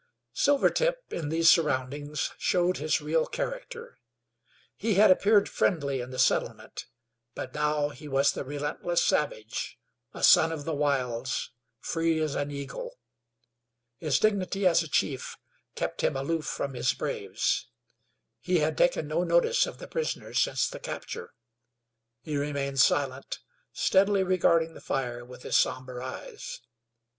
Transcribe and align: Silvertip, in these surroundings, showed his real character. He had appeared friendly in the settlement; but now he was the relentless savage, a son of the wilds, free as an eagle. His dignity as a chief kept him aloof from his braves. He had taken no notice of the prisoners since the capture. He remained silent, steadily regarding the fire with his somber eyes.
Silvertip, 0.33 1.13
in 1.13 1.29
these 1.29 1.47
surroundings, 1.47 2.31
showed 2.39 2.77
his 2.77 3.01
real 3.01 3.27
character. 3.27 3.99
He 4.75 4.95
had 4.95 5.11
appeared 5.11 5.47
friendly 5.47 6.01
in 6.01 6.09
the 6.09 6.17
settlement; 6.17 6.87
but 7.35 7.53
now 7.53 7.89
he 7.89 8.07
was 8.07 8.31
the 8.31 8.43
relentless 8.43 9.03
savage, 9.05 9.77
a 10.11 10.23
son 10.23 10.51
of 10.51 10.65
the 10.65 10.73
wilds, 10.73 11.51
free 11.79 12.19
as 12.19 12.33
an 12.33 12.49
eagle. 12.49 12.97
His 13.99 14.17
dignity 14.17 14.65
as 14.65 14.81
a 14.81 14.87
chief 14.89 15.37
kept 15.75 16.01
him 16.01 16.17
aloof 16.17 16.47
from 16.47 16.73
his 16.73 16.95
braves. 16.95 17.67
He 18.39 18.57
had 18.57 18.75
taken 18.79 19.07
no 19.07 19.23
notice 19.23 19.67
of 19.67 19.77
the 19.77 19.87
prisoners 19.87 20.39
since 20.41 20.67
the 20.67 20.79
capture. 20.79 21.35
He 22.23 22.37
remained 22.37 22.79
silent, 22.79 23.37
steadily 23.71 24.23
regarding 24.23 24.73
the 24.73 24.81
fire 24.81 25.23
with 25.23 25.43
his 25.43 25.59
somber 25.59 26.01
eyes. 26.01 26.59